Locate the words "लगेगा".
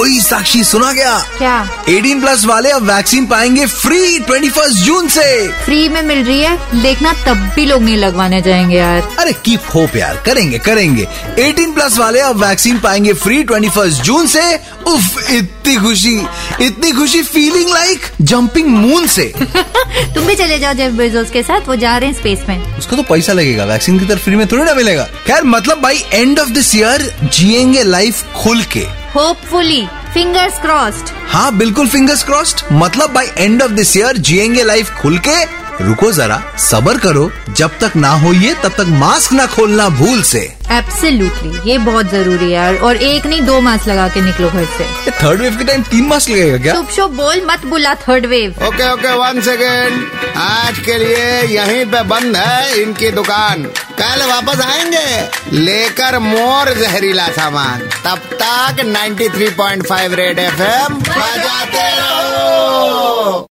23.32-23.64, 46.30-46.58